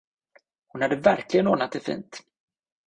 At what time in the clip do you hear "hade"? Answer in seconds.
0.81-0.95